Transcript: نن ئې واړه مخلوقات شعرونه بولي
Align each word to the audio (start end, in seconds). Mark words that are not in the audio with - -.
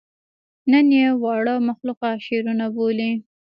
نن 0.71 0.87
ئې 0.97 1.05
واړه 1.23 1.55
مخلوقات 1.69 2.17
شعرونه 2.25 2.65
بولي 2.75 3.11